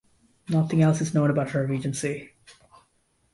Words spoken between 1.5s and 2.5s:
her regency.